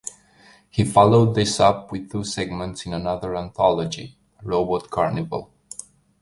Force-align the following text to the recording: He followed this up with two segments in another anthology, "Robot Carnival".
He 0.71 0.83
followed 0.83 1.35
this 1.35 1.59
up 1.59 1.91
with 1.91 2.11
two 2.11 2.23
segments 2.23 2.87
in 2.87 2.93
another 2.95 3.35
anthology, 3.35 4.17
"Robot 4.41 4.89
Carnival". 4.89 5.51